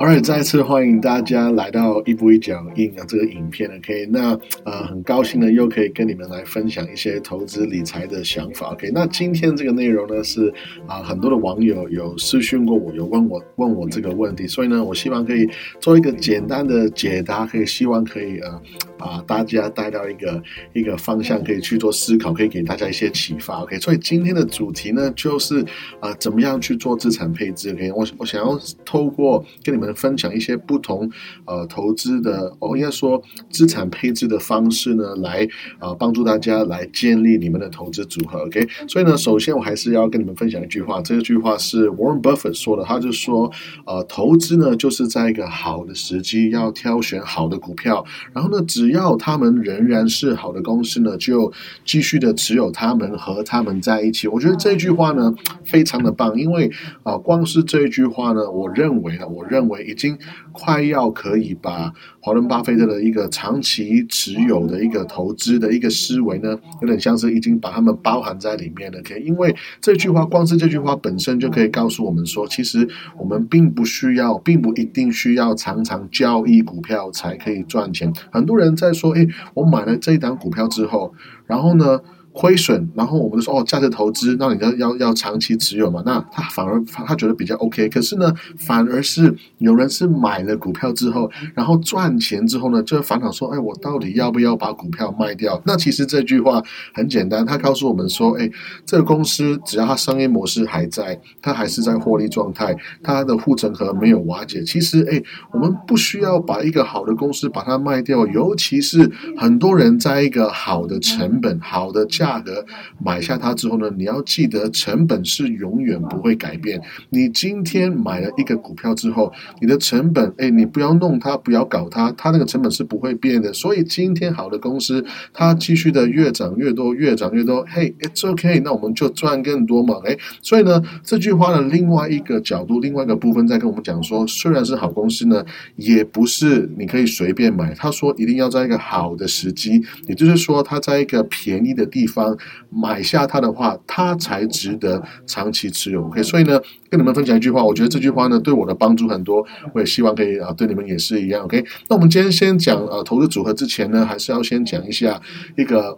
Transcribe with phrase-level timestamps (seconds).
[0.00, 4.30] 好，right, 再次欢迎大家来到一步一脚印啊这个影片，OK，那
[4.64, 10.50] 呃很高兴呢又可以跟你们来分享一些投资理财的想法，OK，那今天这个内容呢是
[10.86, 15.46] 啊很多的网友有私讯过我，有问我问我这个问题，所以呢我希望可以
[15.80, 18.62] 做一个简单的解答，可以希望可以呃
[18.96, 20.42] 把大家带到一个
[20.72, 25.62] 一个方向，可以去做思考，可以给大家一些启发，OK，所以今天的主题呢就是
[26.00, 29.89] 啊怎么样去做资产配置，OK，我我想要透过跟你们。
[29.94, 31.10] 分享一些不同
[31.44, 35.46] 呃投资的，哦应该说资产配置的方式呢，来
[35.78, 38.40] 啊帮助大家来建立你们的投资组合。
[38.40, 43.50] OK，所以呢，首先我还是要跟你们分享一句话，这句话是 Warren Buffett 说的，他就说
[43.86, 51.52] 呃投资呢就是在一个好的时机要挑选好的股票，然后呢只要他们仍然是好的公司呢，就
[51.84, 54.28] 继续的持有他们和他们在一起。
[54.28, 56.70] 我觉得这句话呢非常的棒，因为
[57.02, 59.79] 啊光是这一句话呢，我认为呢，我认为。
[59.82, 60.18] 已经
[60.52, 69.00] 快要可以把华伦巴菲特的一个长期持有的一个投资的一个思维呢，有点像是已经把他们包含在里面了。
[69.02, 78.12] 可以，因为这句话，光是这句话本身就可以告诉我们说，其实我们并不需要，并不一定需要常常交易股票才可以赚钱。
[78.30, 81.14] 很多人在说，诶，我买了这一档股票之后，
[81.46, 82.00] 然后呢？
[82.32, 86.00] 亏损，然后我们就说哦，价值投资，那你要要要长期持有嘛？
[86.06, 87.88] 那他反而他觉得比较 OK。
[87.88, 95.60] 可是呢，反而是有人是买了股票之后，然后赚钱之后呢，就烦恼说，哎，我到底要不要把股票卖掉？
[95.66, 96.62] 那其实这句话
[96.94, 98.48] 很简单，他告诉我们说，哎，
[98.86, 104.62] 这个公司只要它商业模式还在，它还是在获利状态，它的护城河没有瓦解。
[104.62, 105.20] 其实，哎，
[105.52, 112.06] 我们不需要把一个好的公司把它卖掉，尤其是很多人在一个好的成本、好的。
[112.20, 112.62] 价格
[113.02, 116.78] 买下它之后呢，你要记得成本是永远不会改变。
[117.08, 123.50] 你今天买了一个股票之后，你的成本，哎，你不要弄它，不要搞它，它那个成本是不会变的。
[123.54, 135.42] 所以今天好的公司，它继续的越涨越多，越涨越多，嘿，it's OK，那我们就赚更多嘛，哎，所以呢，这句话的另外一个角度，另外一个部分在跟我们讲说，虽然是好公司呢，
[135.76, 137.72] 也不是你可以随便买。
[137.72, 142.09] 他说一定要在一个好的时机，也就是说，它在一个便宜的地。
[142.10, 142.36] 方
[142.68, 146.04] 买下它的话，它才值得长期持有。
[146.06, 146.60] OK，所以呢，
[146.90, 151.44] 跟你们分享一句话，我觉得这句话呢对我的帮助很多，我也希望可以啊对你们也是一样。
[151.44, 155.20] OK，那我们今天先讲呃投资组合之前呢，还是要先讲一下
[155.56, 155.96] 一个。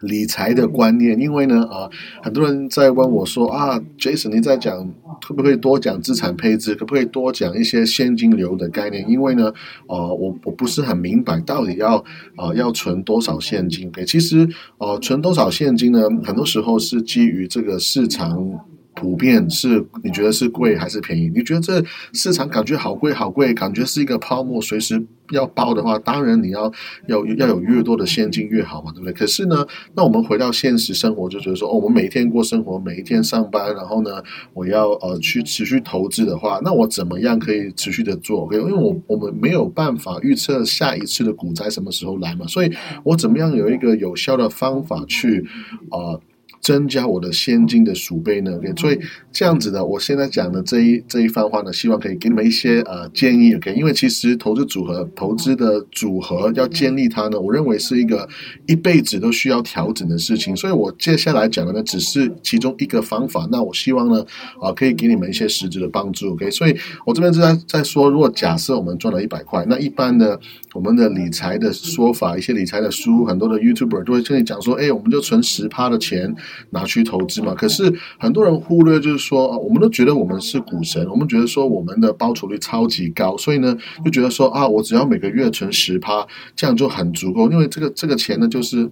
[0.00, 1.90] 理财的观念，因为呢，啊，
[2.22, 9.08] 很多人在问我说啊，Jason，你在讲可不可以多讲资产配置，可不可以多讲一些现金流的概念？
[9.08, 9.52] 因为呢，
[9.86, 11.96] 呃，我我不是很明白到底要
[12.36, 13.92] 啊要存多少现金。
[14.06, 14.48] 其实
[14.78, 16.02] 呃存多少现金呢？
[16.24, 18.60] 很多时候是基于这个市场。
[18.98, 21.30] 普遍是你觉得是贵还是便宜？
[21.32, 25.00] 你觉得这市场感觉好贵好贵，感觉是一个泡沫，随时
[25.30, 26.72] 要爆的话，当然你要
[27.06, 29.12] 要要有越多的现金越好嘛，对不对？
[29.12, 29.64] 可是呢，
[29.94, 34.20] 那我们回到现实生活，就觉得说，哦，我们每一天过生活，每一天上班，然后呢，
[34.52, 38.56] 我要呃去持续投资的话，那我怎么样可以持续的做？OK？？
[38.56, 42.72] 因为我我们没有办法预测下一次的股灾什么时候来嘛，所以
[43.04, 45.46] 我怎么样有一个有效的方法去
[45.90, 46.18] 啊？
[46.60, 48.98] 增加我的现金的储备呢所以
[49.32, 53.54] 这样子的，我现在讲的这一这一番话呢，希望可以给你们一些呃建议。
[53.54, 58.28] OK，因为其实投资组合、投资的组合要建立它呢，我认为是一个
[58.66, 60.56] 一辈子都需要调整的事情。
[60.56, 63.48] 所以我接下来讲的呢，只是其中一个方法。
[63.52, 64.24] 那我希望呢，
[64.60, 66.32] 啊，可以给你们一些实质的帮助。
[66.32, 66.76] OK，所以
[67.06, 70.38] 我这边是在在说，如果假设我们赚了一百块，那一般的
[70.74, 76.34] 我们的理财的说法，一些理财的书，很多的 YouTuber 都会跟你讲说，哎，我们就存十趴的钱。
[76.70, 77.54] 拿去投资嘛？
[77.54, 88.90] 可是很多人忽略，就是说，我们都觉得我们是股神，我们觉得说我们的报酬率超级高，所以呢，就觉得说啊，我只要每个月存十趴，这样就很足够，因为这个这个钱呢，就是。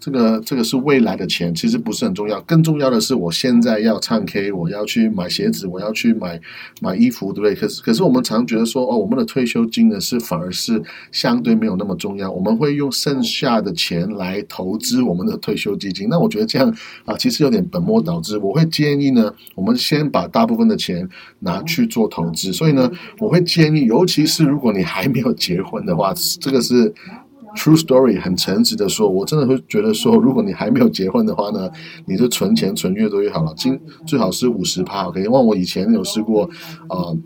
[0.00, 2.38] 这个这个是未来的钱，其实不是很重要。
[2.42, 6.38] 更重要的是，我现在要唱 K，我要去买鞋子，我要去买
[6.82, 7.54] 买衣服，对不对？
[7.54, 12.30] 可是可是我们常觉得说，哦，我们的退休金呢是反而是相对没有那么重要。
[12.30, 16.08] 我们会用剩下的钱来投资我们的退休基金。
[16.10, 16.68] 那我觉得这样
[17.06, 18.36] 啊，其实有点本末倒置。
[18.36, 21.08] 我会建议呢，我们先把大部分的钱
[21.38, 22.52] 拿去做投资。
[22.52, 26.92] 所以呢，我会建议，尤其是如果你还没有结婚的话，这个是。
[27.56, 31.70] True story，很诚实的说，我真的会觉得说，如果你还没有结婚的话呢，
[32.06, 33.54] 你就存钱存越多越好了。
[33.56, 35.22] 今最好是五十趴，OK？
[35.22, 36.50] 因为我以前有试过，
[36.88, 37.16] 呃，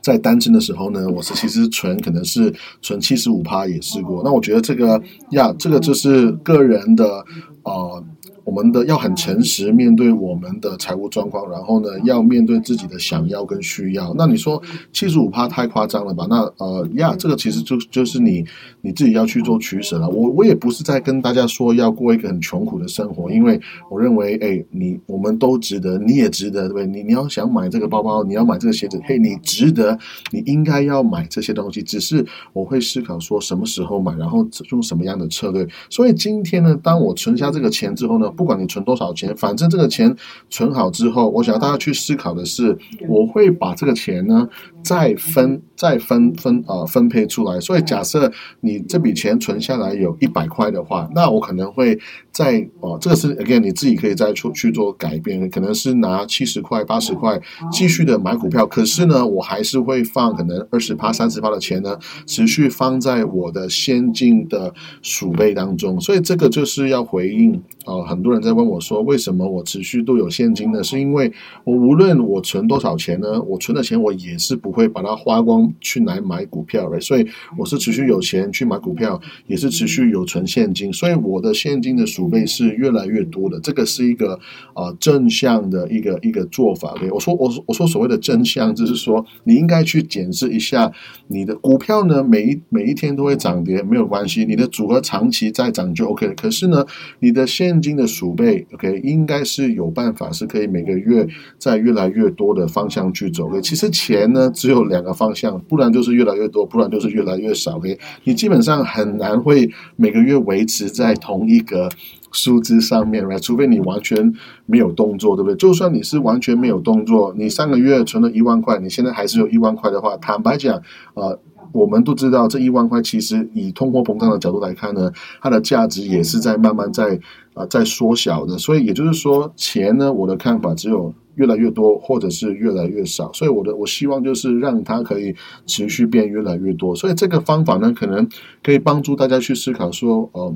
[0.00, 4.22] 在单身的时候呢，我是其实存可能是存七十五趴也试过。
[4.24, 5.00] 那我觉得这个
[5.30, 7.24] 呀，这个就是个人的
[7.62, 8.04] 呃
[8.44, 14.12] 我们的要很诚实面对我们的财务状况，然后呢，要面对自己的想要跟需要。
[14.18, 14.60] 那你说
[14.92, 16.26] 七十五趴太夸张了吧？
[16.28, 18.44] 那呃呀，这个其实就就是你
[18.80, 20.08] 你自己要去做取舍了。
[20.08, 26.86] 我我也不是在跟大家说要过一个很穷苦的生活，因为我认为，哎，你我们都值得，你也值得，对不对？
[26.86, 29.96] 你你要想买这个包包，你要买这个鞋子，嘿，你值得，
[30.32, 31.80] 你应该要买这些东西。
[31.82, 35.66] 只是我会思考说什么时候买，然后用什么样的策略。
[35.88, 38.31] 所以今天呢，当我存下这个钱之后呢？
[38.32, 40.14] 不管你存多少钱，反正这个钱
[40.50, 42.76] 存好之后，我想大家去思考的是，
[43.08, 44.48] 我会把这个钱呢
[44.82, 47.60] 再分、再分分啊分配出来。
[47.60, 48.30] 所以假设
[48.60, 51.98] 你这笔钱存下来有一百块的话，那我可能会
[52.32, 57.38] 在哦，这个是 again 你自己可以再出去做改变，可能是拿七十块、八十块
[57.70, 58.66] 继续的买股票。
[58.66, 66.00] 可是呢，我还是会放可能二十趴、三十趴的钱呢，持续放在我的现金的储备当中。
[66.00, 68.22] 所以这个就是要回应哦很。
[68.22, 71.32] 多人在问我说：“为什么我持续都有现金呢？”是因为
[71.64, 77.26] 我无论我存多少钱呢，我存的钱我也是不会把它花光去来买股票的，所以
[77.58, 83.58] 我是持续有钱去买股票，也是持续有存现金，所以我的现金的储储备是越来越多的。
[83.58, 84.38] 这个是一个
[84.74, 86.94] 啊正向的一个一个做法。
[87.00, 90.92] 对，我说我我说所谓的正向，就是说你应该去检视一下
[91.26, 96.34] 你的股票呢，每一每一天都会涨跌没有关系，你的组合长期在涨就 OK 了。
[96.34, 96.86] 可是呢，
[97.18, 101.26] 你的现金的储备，OK，应该是有办法，是可以每个月
[101.58, 103.48] 在越来越多的方向去走。
[103.48, 107.78] OK，其实钱呢只有两个方向，不然就是越来越多，不然就是越来越少。
[107.78, 111.88] OK，你基本上很难会每个月维持在同一个
[112.32, 114.32] 数字上面来除非你完全
[114.66, 115.56] 没有动作，对不对？
[115.56, 120.80] 就算你是完全没有动作，你上个月存了一万块，你现在还是有一万块的话，坦白讲，
[121.14, 121.38] 呃。
[121.70, 125.10] 我们都知道，这一万块其实以通货膨胀的角度来看呢，
[125.40, 127.18] 它的价值也是在慢慢在
[127.54, 128.58] 啊在缩小的。
[128.58, 133.32] 所以也就是说，钱呢，我的看法只有越来越多，或者是越来越少。
[133.32, 135.34] 所以我的我希望就是让它可以
[135.64, 136.94] 持续变越来越多。
[136.94, 138.28] 所以这个方法呢，可能
[138.62, 140.54] 可以帮助大家去思考说，呃。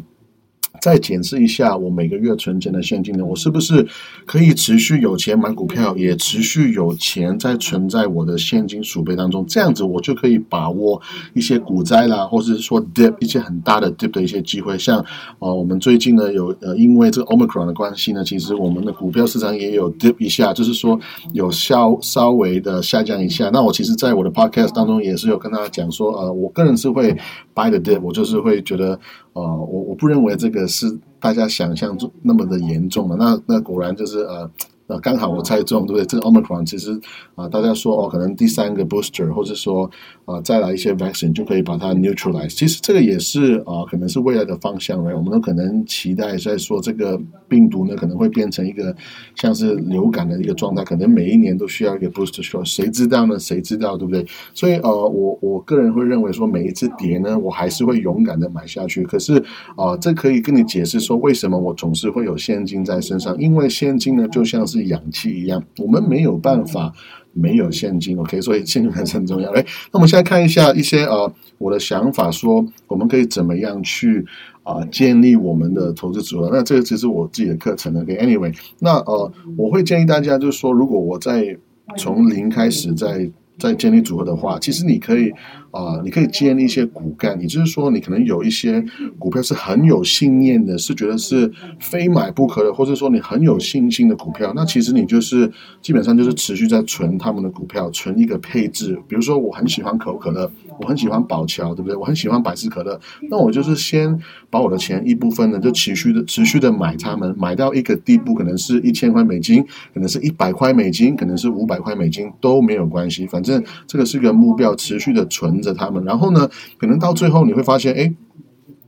[0.87, 3.85] 再检视一下我每个月存钱的现金呢，我是不是
[4.25, 9.45] 可以持续有钱买股票，也持续有钱在存在我的现金储备当中？
[9.49, 11.03] 这样子我就可以把握
[11.35, 14.79] 一些股灾啦，或者是说 dip 一些很大的 dip 的一些机会。
[14.79, 15.05] 像
[15.41, 20.97] 呃，我们最近呢有呃，因为这个 omicron 的关系呢，其实我们的股票市场也有 dip 一下，就是说
[21.33, 23.51] 有稍稍微的下降一下。
[23.53, 27.13] 那我其实在我的 podcast 当中也是有跟大家讲说，呃，我个人是会
[27.53, 29.01] buy the dip，我就是会觉得。
[29.37, 34.51] 呃，我我不认为这个是大家想象中那么的严重了，那那果然就是呃。
[34.89, 36.07] 那刚好我猜中，对不对？
[36.07, 36.99] 这个 Omicron 其实
[37.35, 39.91] 啊，大家说哦，可能第三个 booster，或者说
[40.25, 42.55] 啊，再来一些 vaccine 就可以把它 neutralize。
[42.55, 44.97] 其实这个也是啊，可能是未来的方向。
[44.97, 48.95] 我们都可能期待在说这个病毒呢，可能会变成一个
[49.35, 52.65] 像是流感的一个状态，可能每一年都需要一个 booster shot。
[52.65, 53.39] 谁知道呢？
[53.39, 54.25] 谁知道，对不对？
[54.55, 59.03] 所以呃，我我个人会认为说，每一次跌呢，我还是会勇敢的买下去。
[59.03, 59.43] 可是
[59.77, 63.37] 啊，这可以跟你解释说，为什么我总是会有现金在身上？
[63.39, 66.93] 因为现金呢，就像是是氧气一样，我们没有办法
[67.33, 68.41] 没有现金，OK？
[68.41, 69.51] 所以现金还是很重要。
[69.53, 74.25] 哎，那我们现在看一下一些呃，我的想法，说我们可以怎么样去
[74.63, 76.51] 啊建立我们的投资组合？
[76.53, 81.57] 那这个其实我自己的课程，OK？Anyway，那呃，我会建议大家就是说，如果我在
[81.97, 85.33] 从零开始在在建立组合的话，其实你可以。
[85.77, 88.83] 啊，你可以建立一些骨干，也就是说，你可能有一些
[89.19, 95.51] 股票是很有信念的，是觉得是非买不可的，或者说你很有信心的股票，那其实你就是
[95.83, 98.99] 基本上就是持续在存他们的股票，存一个配置。
[99.07, 101.97] 比如说，我很喜欢可口可乐，我很喜欢宝乔，对不对？
[101.97, 104.19] 我很喜欢百事可乐，那我就是先
[104.49, 115.61] 把我的钱一部分呢，就持续的持续的买他们，买到一个地步，可能是一千块美金，可能是一百块美金，可能是五百块美金都没有关系，反正这个是个目标，持续的存。
[115.67, 118.15] 着他们，然后呢，可能到最后你会发现，哎。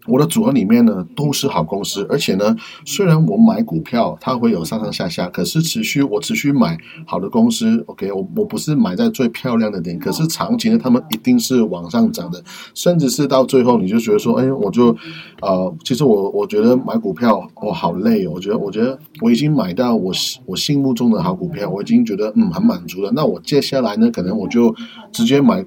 [0.06, 2.56] 我的组合里面呢都是好公司，而且呢，
[2.87, 12.42] 虽然我买股票它会有上上下下，可是持续我持续买好的公司，OK，我我不是买在最漂亮的点，可是长期呢，他们一定是往上涨的，
[12.73, 14.97] 甚至是到最后你就觉得说，哎，我就
[15.42, 20.11] 呃，其实我我觉得买股票我好累哦，我觉得我觉得我已经买到我
[20.47, 24.75] 我心目中的好股票，我已经觉得嗯很满足了，那我接下来呢，可能我就
[25.12, 25.62] 直接买。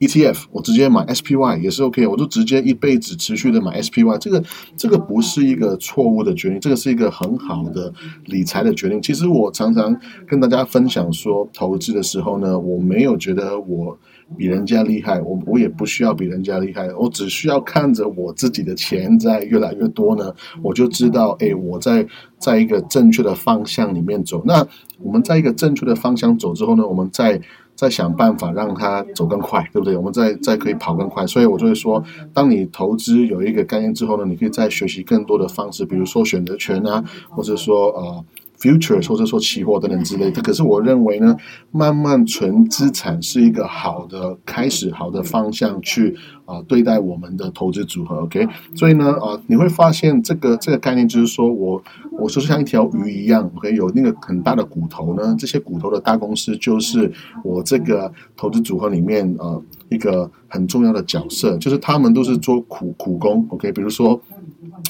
[0.00, 4.42] ETF，我直接买 SPY 也是 OK，我就直接一辈子持续的买 SPY，这个
[4.76, 7.92] 这个不是一个错误的决定，这个是一个很好的
[8.26, 9.02] 理财的决定。
[9.02, 13.98] 其实我常常跟大家分享说，投资的时候呢，我没有觉得我
[14.36, 22.06] 比人家厉害，我我也不需要比人家厉害，我只需要看着我自己的钱在越来越多呢，我就知道，哎，我在
[22.38, 24.42] 在一个正确的方向里面走。
[24.46, 24.64] 那
[25.00, 27.40] 我们在一个正确的方向走之后呢，我们在
[27.78, 29.96] 再想办法让它走更快，对不对？
[29.96, 31.24] 我们再再可以跑更快。
[31.24, 32.02] 所以我就会说，
[32.34, 38.24] 当你投资有一个概念之后呢，你可以再学习更多的方式，比如说选择权啊，或者说呃。
[38.60, 41.36] Future 或者说期货等等之类的，可是我认为呢，
[41.70, 48.16] 慢慢存资产是一个好的开始，好的方向去啊对待我们的投资组合。
[48.22, 51.82] OK，所以呢啊，你会发现这个这个概念就是说我
[52.18, 57.12] 我说像一条鱼一样，OK，有那个很大的骨头呢，这些骨头的大公司就是
[57.44, 59.56] 我这个投资组合里面啊
[59.88, 63.46] 一个很重要的角色，就是他们都是做苦苦工。
[63.50, 64.20] OK，比如说。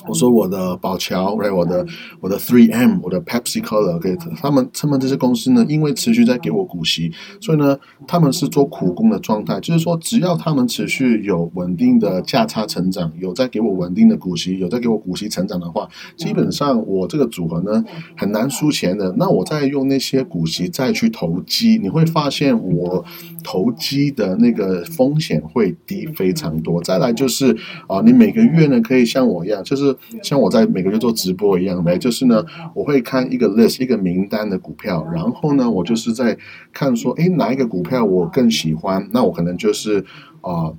[0.07, 1.85] 我说我的宝桥，来我的
[2.21, 9.59] 我的 Three M，我的 Pepsi Cola，OK，他们他们这些公司呢，因为持续在给我股息，所以呢，他们是做苦工的状态。
[9.61, 17.83] 就是说，只要他们持续有稳定的价差成长，有在给我稳定的股息，有在给我股息成长的话，基本上我这个组合呢
[18.17, 19.15] 很难输钱的。
[19.19, 23.05] 那我再用那些股息再去投机，你会发现我
[23.43, 26.83] 投机的那个风险会低非常多。
[26.83, 27.57] 再来就是
[27.89, 29.78] 啊，你每个月呢可以像我一样，就。
[29.79, 32.45] 是像我在每个月做直播一样呗，就是呢，
[32.75, 36.37] 我会看一个 list 一个名单的股票，然后呢，我就是在
[36.73, 40.05] 看说，哎，哪一个股票我更喜欢，那我可能就是
[40.41, 40.73] 啊，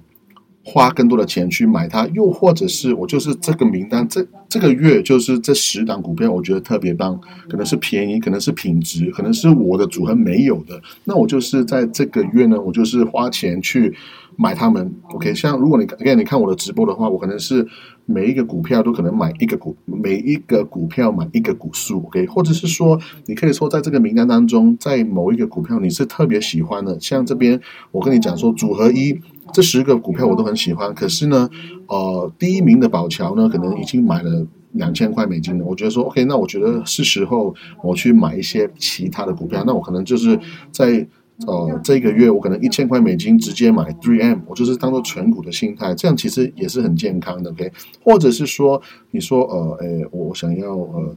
[0.64, 13.96] 花更多的钱去买它，又或者是我就是这个名单，这这个月就是这十档股票，我觉得特别棒，可能是便宜，可能是品质，可能是我的组合没有的，那我就是在这个月呢，我就是花钱去
[14.40, 14.92] 买它们。
[15.14, 17.68] OK，像如果你看你看我的直播的话，我可能是。
[18.12, 29.16] 每一个股票都可能买一个股，每一个股票买一个股数，OK，或者是说，你可以说在这个名单当中，在某一个股票你是特别喜欢的，像这边我跟你讲说，组合一
[29.54, 31.48] 这十个股票我都很喜欢，可是呢，
[31.86, 37.54] 呃，第一名的宝桥呢，可能已经买了两千块美金了，我觉得说，OK，那我觉得是时候
[37.84, 40.40] 我去买一些其他的股票，那我可能就是
[40.72, 41.08] 在。
[41.48, 47.72] 呃，这个月我可能一千块美金直接买 Three M，我就是当做存股的心态，这样其实也是很健康的，OK？
[48.04, 48.82] 或者是说，
[49.12, 51.16] 你说呃，诶，我想要呃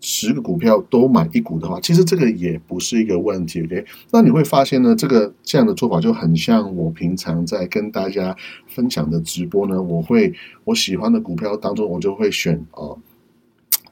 [0.00, 3.84] 十个股票都买一股的话，其实这个也不是一个问题，OK？
[4.10, 8.36] 那你会发现呢，这个这样的做法就很像我平常在跟大家
[8.66, 12.98] 分享的直播呢，我会我喜欢的股票当中，我就会选呃。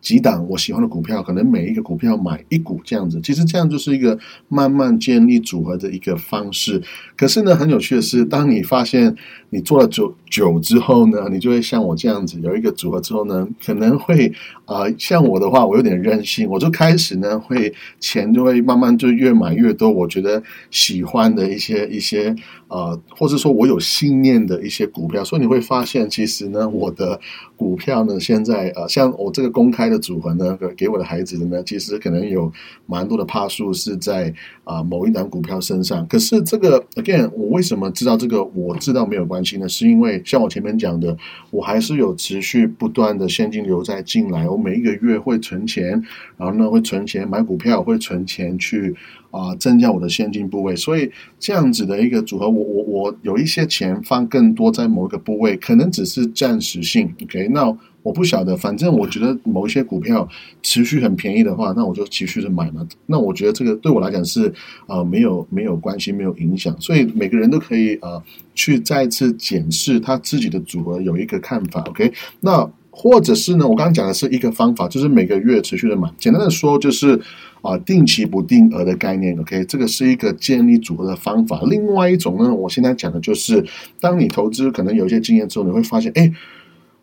[0.00, 6.82] 几档我喜欢的股票，可能每一个股票买一股这样子，其实这样就是一个慢慢建立组合的一个方式。
[7.16, 9.14] 可是呢，很有趣的是，当你发现
[9.50, 14.32] 你做了久久之后呢，你就会像我这样子有一个组合之后呢，可能会
[14.64, 19.90] 啊，像我的话，我有点任性，我就开始呢会钱就会慢慢就越买越多。
[19.90, 22.34] 我觉得喜欢的一些一些
[22.68, 27.20] 呃，或者说我有信念的一些股票，所以你会发现，其实呢，我的
[27.54, 29.89] 股票呢，现在呃，像我这个公开。
[29.90, 32.50] 的组合呢，给我的孩子呢，其实可能有
[32.86, 34.32] 蛮多的帕数是在
[34.64, 36.06] 啊某一档股票身上。
[36.06, 38.42] 可是这个 again，我为什么知道这个？
[38.54, 39.68] 我知道没有关系呢？
[39.68, 41.16] 是因为像我前面讲的，
[41.50, 44.48] 我还是有持续不断的现金流在进来。
[44.48, 46.02] 我每一个月会存钱，
[46.36, 48.94] 然后呢会存钱买股票，会存钱去
[49.30, 50.76] 啊增加我的现金部位。
[50.76, 57.14] 所以这样子的一个组合，我我我有一些钱放更多在某一个部位，可能只是暂时性。
[57.22, 57.76] OK，那。
[58.02, 60.26] 我不晓得，反正我觉得某一些股票
[60.62, 62.86] 持续很便宜的话，那我就持续的买嘛。
[63.04, 64.50] 那我觉得这个对我来讲是
[64.86, 66.74] 啊，没有没有关系，没有影响。
[66.80, 68.22] 所以每个人都可以啊，
[68.54, 71.82] 去再次检视他自己的组合，有一个看法。
[71.82, 76.10] OK，那或者是呢，我刚刚讲的是一个方法，就是每个月持续的买。
[76.18, 77.20] 简单的说，就是
[77.60, 79.38] 啊，定期不定额的概念。
[79.38, 81.60] OK，这个是一个建立组合的方法。
[81.66, 83.62] 另外一种呢，我现在讲的就是，
[84.00, 86.32] 当你投资可能有一些经验之后，你会发现，哎。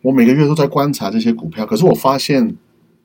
[0.08, 2.56] 我每个月都在观察这些股票，可是我发现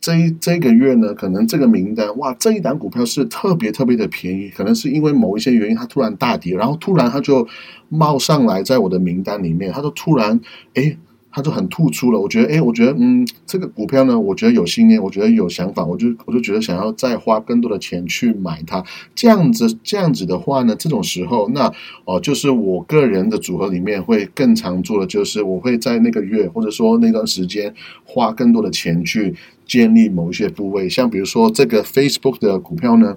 [0.01, 7.45] 这这个月呢，可能这个名单哇，这一档股票是特别特别的便宜，可能是因为某一些原因，它突然大跌，然后突然它就
[7.89, 10.41] 冒上来在我的名单里面，它就突然
[10.75, 10.97] 哎。
[11.33, 18.85] 他就很突出了，我觉得，哎，我觉得，嗯，这个股票呢，我觉得有信念，我觉得有想法，我就我就觉得想要再花更多的钱去买它。
[19.15, 21.73] 这样子，这样子的话呢，这种时候，那
[22.05, 27.75] 哦，就是我个人的组合里面会更常做的，就是我会在那个月或者说那段时间
[28.05, 29.35] 花更多的钱去
[29.67, 33.17] 建立某一些部位，像比如说这个 Facebook 的股票呢。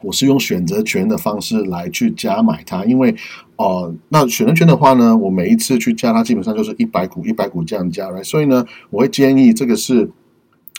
[0.00, 3.14] 我是用选择权的方式来去加买它，因为，
[3.56, 10.10] 哦，那选择权的话呢，我每一次去加它，基本上就是一百股一百股这样加来，所以呢，我会建议这个是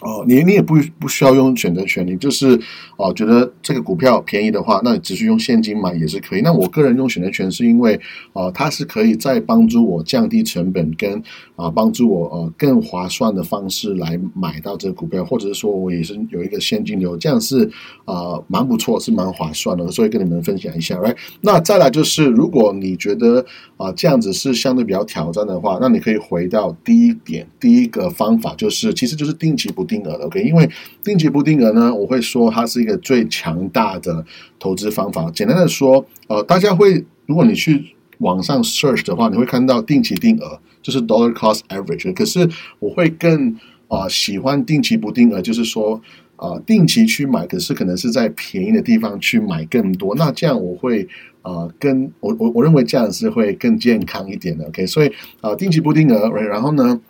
[0.01, 2.59] 哦，你你也不不需要用选择权，你就是
[2.97, 6.41] 哦，觉得这个股票便宜的话，那你只需用现金买也是可以。
[6.41, 7.97] 那我个人用选择权是因为，
[8.33, 11.23] 哦，它是可以再帮助我降低成本，跟
[11.55, 17.71] 啊帮助我呃更划算的方式来买到这个股票，或者是说我也是有一个现金流，这样是
[18.03, 20.99] 啊蛮不错，是蛮划算的，所以跟你们分享一下。
[20.99, 23.45] 来，那再来就是，如果你觉得
[23.77, 29.84] 啊这样子是相对比较挑战的话，那你可以回到第一点，第一个方法就是，其实就是定期不。
[29.85, 30.69] 定额的 OK，因为
[31.03, 34.25] 定期不定额呢，我会说它是一个最强大的
[34.59, 35.29] 投资方法。
[35.31, 42.13] 简单的说，呃，大家会如果你去网上 search 的话，你会看到定期定额就是 dollar cost average。
[42.13, 42.49] 可是
[42.79, 43.55] 我会更
[43.87, 46.01] 啊喜欢定期不定额，就是说
[46.35, 50.15] 啊定期去买，可是可能是在便宜的地方去买更多。
[50.15, 51.07] 那这样我会
[51.41, 54.85] 啊跟我我我认为这样是会更健康一点的 OK。
[54.85, 55.11] 所以
[55.41, 57.01] 啊定期不定额，然后呢？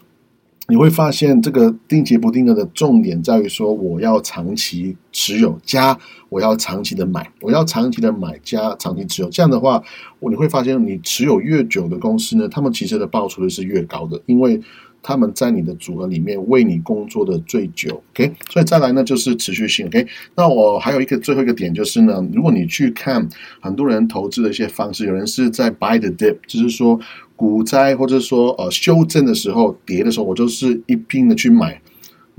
[0.67, 5.97] 你会发现，这个定期不定额的重点在于说，我要长期持有，加
[6.29, 9.29] 我要长期的买，我要长期的买加长期持有。
[9.29, 9.83] 这样的话，
[10.19, 14.61] 我你会发现，你持有越久的公司呢，他们其实的报酬率是越高的，因为。
[15.07, 20.07] 他们在你的组合里面为你工作的最久，OK，所以再来呢就是持续性，OK。
[20.35, 23.29] 那我还有一个最后一个点就是呢，如果你去看
[23.61, 26.99] 很多人投资的一些方式，有人是在 buy the dip，就是说
[27.35, 31.79] 股灾或者说呃修正的时候跌的时候，我就是一拼的去买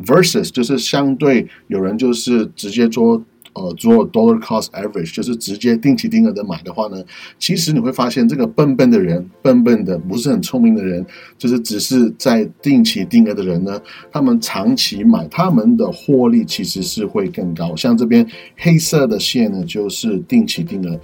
[0.04, 3.24] ，versus 就是相对有人就是直接做。
[3.56, 7.02] 呃，做 dollar cost average 就是直接定期定额的买的话呢，
[7.38, 11.04] 其实你会发现这个笨笨的人，笨笨的不是很聪明的人，
[11.38, 13.80] 就是只是在定期定额的人呢，
[14.12, 17.74] 他们长期买，他们的获利其实是会更高。
[17.74, 21.00] 像这边黑色的线呢，就是定期定额，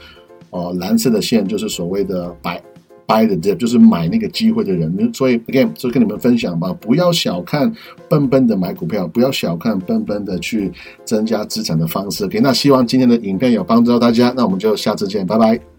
[0.51, 2.63] 呃，蓝色的线就是所谓的白。
[3.07, 7.73] Buy the dip 就是买那个机会的人，所以 again 就跟你们分享吧，不要小看
[8.09, 10.73] 笨笨的买股票，不要小看笨笨的去
[11.05, 12.25] 增加资产的方式。
[12.25, 15.72] OK，那希望今天的影片有帮助到大家，那我们就下次见，拜拜。